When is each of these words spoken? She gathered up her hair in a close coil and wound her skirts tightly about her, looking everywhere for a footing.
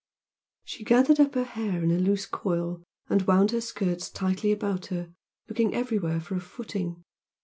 She 0.63 0.83
gathered 0.83 1.19
up 1.19 1.35
her 1.35 1.43
hair 1.43 1.83
in 1.83 1.91
a 1.91 2.03
close 2.03 2.25
coil 2.25 2.81
and 3.07 3.21
wound 3.27 3.51
her 3.51 3.61
skirts 3.61 4.09
tightly 4.09 4.51
about 4.51 4.87
her, 4.87 5.13
looking 5.47 5.75
everywhere 5.75 6.19
for 6.19 6.33
a 6.35 6.41
footing. 6.41 7.03